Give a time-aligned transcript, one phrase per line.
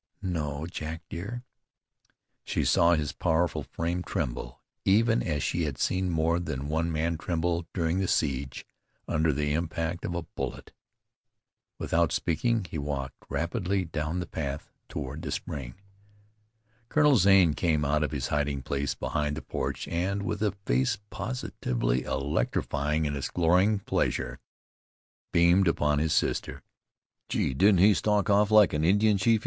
[0.23, 1.43] "No, Jack dear."
[2.43, 7.19] She saw his powerful frame tremble, even as she had seen more than one man
[7.19, 8.65] tremble, during the siege,
[9.07, 10.73] under the impact of a bullet.
[11.77, 15.75] Without speaking, he walked rapidly down the path toward the spring.
[16.89, 20.97] Colonel Zane came out of his hiding place behind the porch and, with a face
[21.11, 24.39] positively electrifying in its glowing pleasure,
[25.31, 26.63] beamed upon his sister.
[27.29, 27.53] "Gee!
[27.53, 29.39] Didn't he stalk off like an Indian chief!"